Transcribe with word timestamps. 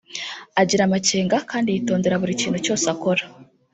agira 0.61 0.81
amakenga 0.85 1.37
kandi 1.51 1.67
yitondera 1.75 2.19
buri 2.21 2.39
kintu 2.41 2.59
cyose 2.65 2.85
akora 2.93 3.23